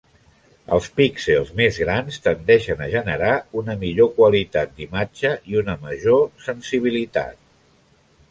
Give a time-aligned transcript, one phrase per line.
[0.75, 7.39] Els píxels més grans tendeixen a generar una millor qualitat d'imatge i una major sensibilitat.